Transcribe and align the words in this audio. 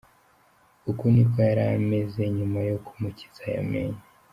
Uku 0.89 1.03
niko 1.13 1.37
yari 1.47 1.63
ameze 1.77 2.21
nyuma 2.37 2.59
yo 2.69 2.77
kumukiza 2.85 3.41
aya 3.49 3.61
menyo. 3.71 4.01